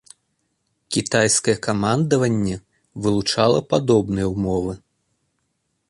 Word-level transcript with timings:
Кітайскае 0.95 1.53
камандаванне 1.67 2.57
вылучала 3.05 3.61
падобныя 3.75 4.25
ўмовы. 4.35 4.73